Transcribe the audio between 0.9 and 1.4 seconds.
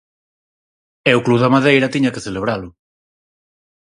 E o club